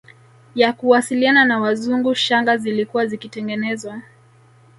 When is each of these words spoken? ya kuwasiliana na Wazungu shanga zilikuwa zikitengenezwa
ya 0.55 0.73
kuwasiliana 0.73 1.45
na 1.45 1.59
Wazungu 1.59 2.15
shanga 2.15 2.57
zilikuwa 2.57 3.05
zikitengenezwa 3.07 4.01